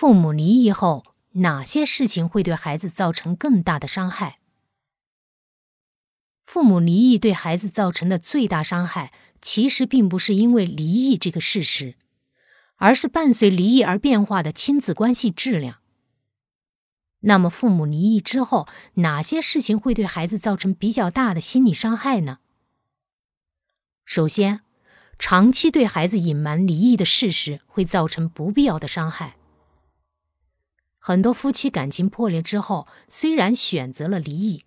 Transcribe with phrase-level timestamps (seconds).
[0.00, 4.38] 父母离异后，哪些事情会对孩子造成更大的伤害？
[6.42, 11.96] 父母离异对孩子造成的最大伤害，其实并不是因为离异这个事实，
[12.76, 15.80] 而是伴随离异而变化的亲子关系质量。
[17.18, 22.38] 那么，父母离异之后，哪些事情会对孩子造成比较大的心理伤害呢？
[24.06, 24.62] 首先，
[25.18, 29.36] 长期对孩子隐瞒离异的事实，会造成不必要的伤害。
[31.02, 34.64] 很多夫妻感情破裂之后，虽然选择了离异，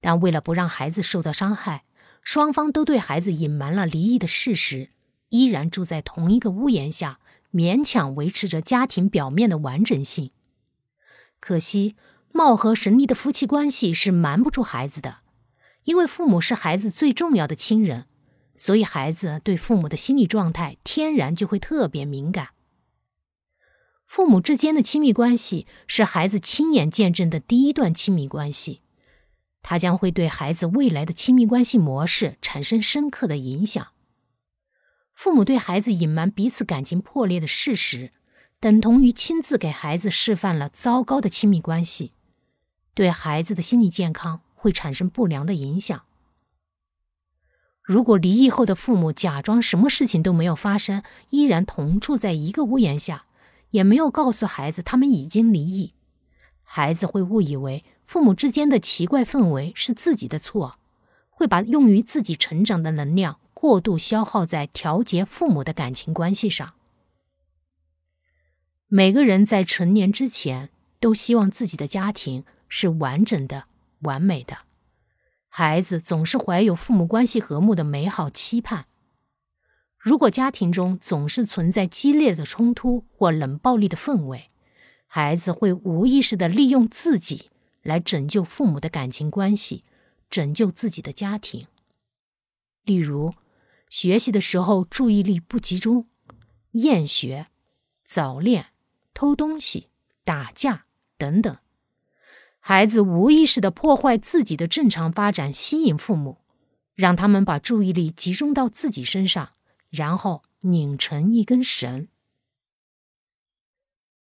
[0.00, 1.84] 但为了不让孩子受到伤害，
[2.22, 4.90] 双方都对孩子隐瞒了离异的事实，
[5.28, 7.20] 依然住在同一个屋檐下，
[7.52, 10.32] 勉强维持着家庭表面的完整性。
[11.38, 11.94] 可惜，
[12.32, 15.18] 貌合神离的夫妻关系是瞒不住孩子的，
[15.84, 18.06] 因为父母是孩子最重要的亲人，
[18.56, 22.48] 所以孩子对父母的心理状态天然就会特别敏感。
[24.06, 28.80] 父母之间的亲密关系是孩子亲眼见证的第一段亲密关系，
[29.62, 33.88] 它将会对孩子未来的亲密关系模式产生深刻的影响。
[35.12, 38.12] 父母对孩子隐瞒彼此感情破裂的事实。
[38.58, 42.12] 等同于亲自给孩子示范了糟糕的亲密关系，
[42.94, 46.04] 对孩子的心理健康会产生不良的影响。
[47.82, 53.25] 如果离异后的父母假装什么事情都没有发生，依然同住在一个屋檐下，
[53.76, 55.92] 也没有告诉孩子他们已经离异，
[56.62, 60.78] 孩子会误以为父母之间的奇怪氛围是自己的错，
[61.28, 66.72] 会把用于自己成长的能量过度消耗在调节父母的感情关系上。
[68.88, 73.64] 每个人在成年之前都希望自己的家庭是完整的、
[74.00, 74.60] 完美的。
[75.48, 78.86] 孩子总是怀有父母关系和睦的美好期盼。
[80.06, 84.52] 如果家庭中总是存在激烈的冲突或冷暴力的氛围，
[85.08, 87.50] 孩子会无意识的利用自己
[87.82, 89.82] 来拯救父母的感情关系，
[90.30, 91.66] 拯救自己的家庭。
[92.84, 93.34] 例如，
[93.88, 96.06] 学习的时候注意力不集中、
[96.70, 97.48] 厌学、
[98.04, 98.66] 早恋。
[99.12, 99.88] 偷东西、
[100.24, 100.84] 打架
[101.16, 101.56] 等等，
[102.60, 106.38] 孩子无意识的破坏自己的正常发展，吸引父母，
[106.94, 109.52] 让他们把注意力集中到自己身上，
[109.90, 112.08] 然后拧成一根绳。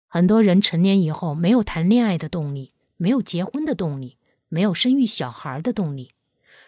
[0.07, 4.17] 很多人成年以后没有谈恋爱的动力，没有结婚的动力，
[4.47, 6.13] 没有生育小孩的动力，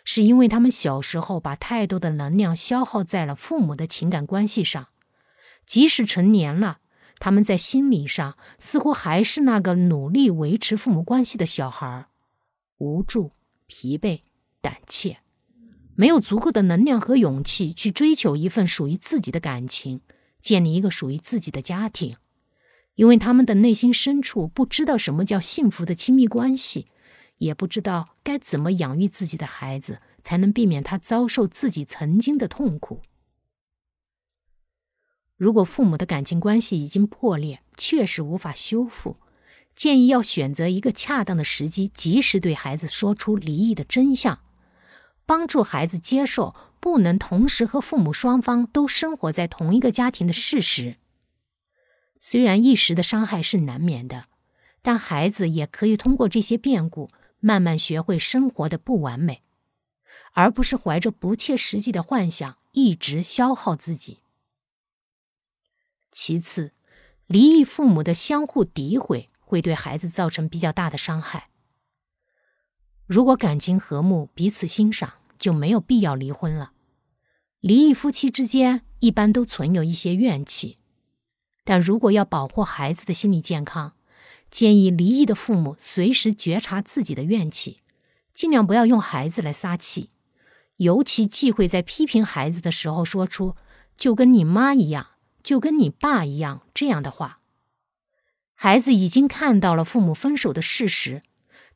[0.04, 4.88] 是因为他们小时候把太多的能量消耗在了父母的情感关系上，
[5.66, 6.80] 即使成年了。
[7.20, 12.06] 他们在心理上似乎还是那个努力维持父母关系的小孩，
[12.78, 13.32] 无助、
[13.66, 14.22] 疲惫、
[14.62, 15.18] 胆怯，
[16.00, 20.02] 没有足够的能量和勇气去追求一份属于自己的感情，
[20.40, 22.18] 建立一个属于自己的家庭，
[22.94, 26.86] 因为他们的内心深处不知道什么叫幸福的亲密关系，
[27.40, 33.02] 也不知道该怎么养育自己的孩子，才能避免他遭受自己曾经的痛苦。
[35.36, 39.18] 如果父母的感情关系已经破裂，确实无法修复，
[39.76, 44.40] 建议要选择一个恰当的时机，及时对孩子说出离异的真相，
[45.28, 50.96] 帮助孩子接受不能同时和父母双方都生活在同一个家庭的事实。
[52.18, 54.26] 虽然一时的伤害是难免的，
[54.82, 57.12] 但孩子也可以通过这些变故，
[57.42, 59.44] 慢慢学会生活的不完美，
[60.32, 64.22] 而不是怀着不切实际的幻想一直消耗自己。
[66.10, 66.72] 其次，
[67.28, 71.50] 离异父母的相互诋毁会对孩子造成比较大的伤害。
[73.08, 76.74] 如果感情和睦、彼此欣赏，就没有必要离婚了。
[77.60, 80.78] 离异夫妻之间一般都存有一些怨气，
[81.64, 83.94] 但如果要保护孩子的心理健康，
[84.52, 87.82] 建议离异的父母随时觉察自己的怨气，
[88.34, 90.12] 尽量不要用孩子来撒气，
[90.76, 93.56] 尤其忌讳在批评孩子的时候说出
[93.98, 95.08] “就跟你妈一样”。
[95.44, 97.40] 就跟你爸一样，这样的话，
[98.54, 101.24] 孩子已经看到了父母分手的事实，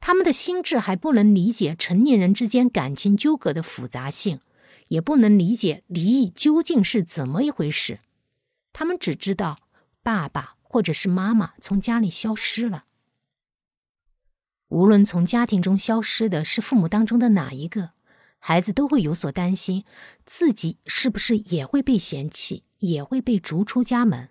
[0.01, 4.41] 他们的心智还不能理解成年人之间感情纠葛的复杂性，
[4.89, 8.01] 也不能理解离异究竟是怎么一回事。
[8.73, 9.59] 他们只知道
[10.03, 12.83] 爸爸或者是妈妈从家里消失了。
[14.67, 17.91] 无论从家庭中消失的是父母当中的哪一个，
[18.39, 19.85] 孩子都会有所担心，
[20.25, 22.63] 自己是不是也会被嫌弃。
[22.81, 24.29] 也会被逐出家门，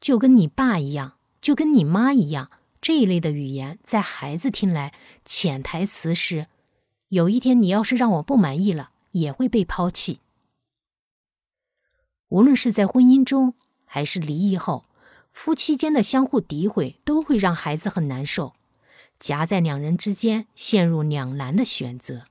[0.00, 2.50] 就跟你爸一样，就跟你妈一样。
[2.84, 4.92] 这一类的语言，在孩子听来，
[5.24, 6.48] 潜台词是：
[7.08, 10.20] 有一天你要是让我不满意了，也会被抛弃。
[12.28, 13.54] 无论是在婚姻中，
[13.86, 14.84] 还是离异后，
[15.32, 18.52] 夫妻间的相互诋毁都会让孩子很难受，
[19.18, 22.26] 夹在两人之间，陷入两难的选择。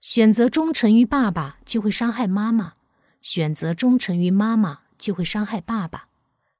[0.00, 2.72] 选择忠诚于爸爸，就会伤害妈妈；
[3.20, 6.08] 选择忠诚于妈妈，就会伤害爸爸。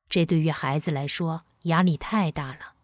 [0.09, 2.75] 这对于孩子来说压力太大了。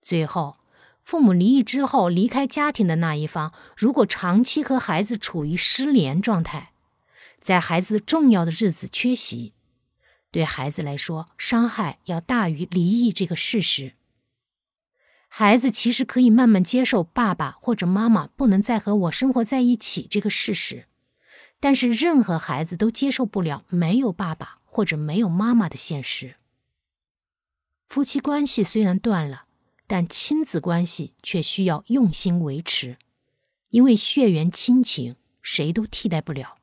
[0.00, 0.56] 最后，
[1.02, 6.72] 父母离异之后离开家庭的那一方，如果长期和孩子处于失联状态，
[7.40, 9.52] 在孩子重要的日子缺席，
[10.30, 13.94] 对孩子来说伤害要大于离异这个事实。
[15.28, 20.86] 孩子其实可以慢慢接受爸爸或者妈妈不能再和我生活在一起这个事实，
[21.60, 24.56] 但是任何孩子都接受不了没有爸爸。
[24.72, 26.36] 或者没有妈妈的现实，
[27.88, 29.46] 夫妻关系虽然断了，
[29.90, 32.96] 但亲子关系却需要用心维持，
[33.70, 36.58] 因为血缘亲情谁都替代不了。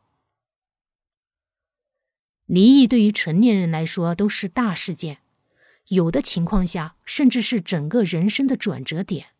[2.45, 5.17] 离异对于成年人来说都是大事件，
[5.89, 9.31] 有的情况下甚至是整个人生的转折点，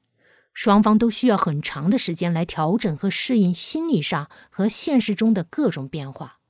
[0.54, 6.42] 双方都需要很长的时间来调整和适应心理上和现实中的各种变化。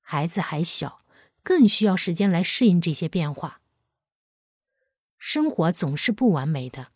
[0.00, 1.02] 孩子还小。
[1.44, 3.61] 更需要时间来适应这些变化。
[5.24, 6.88] 生活总是不完美的，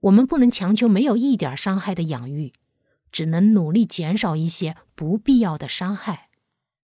[0.00, 2.52] 我们不能强求没有一点伤害的养育，
[3.12, 6.27] 只能努力减少一些不必要的伤害。